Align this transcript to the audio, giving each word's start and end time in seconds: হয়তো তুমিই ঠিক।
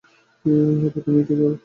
হয়তো 0.75 0.99
তুমিই 1.05 1.23
ঠিক। 1.27 1.39